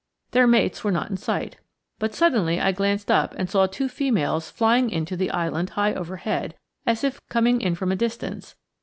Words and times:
Their 0.31 0.47
mates 0.47 0.83
were 0.83 0.89
not 0.91 1.11
in 1.11 1.17
sight. 1.17 1.57
But 1.99 2.15
suddenly 2.15 2.59
I 2.59 2.71
glanced 2.71 3.11
up 3.11 3.35
and 3.37 3.47
saw 3.47 3.67
two 3.67 3.87
females 3.87 4.49
flying 4.49 4.89
in 4.89 5.05
to 5.05 5.15
the 5.15 5.29
island 5.29 5.69
high 5.77 5.93
overhead, 5.93 6.55
as 6.87 7.03
if 7.03 7.21
coming 7.29 7.75
from 7.75 7.91
a 7.91 7.95
distance. 7.95 8.55